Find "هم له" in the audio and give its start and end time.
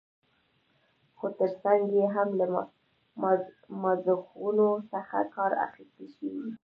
2.15-2.45